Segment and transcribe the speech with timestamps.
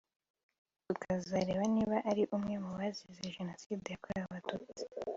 [0.87, 4.81] tukazareba niba ari umwe mubazize Jenoside yakorewe Abatutsi